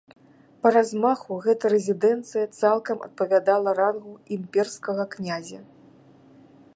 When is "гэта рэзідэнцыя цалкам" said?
1.45-2.97